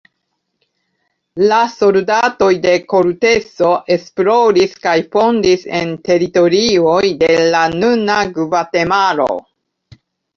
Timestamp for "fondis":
5.17-5.67